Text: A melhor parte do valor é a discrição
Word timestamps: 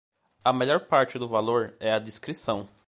A 0.43 0.51
melhor 0.51 0.87
parte 0.87 1.19
do 1.19 1.27
valor 1.29 1.77
é 1.79 1.93
a 1.93 1.99
discrição 1.99 2.67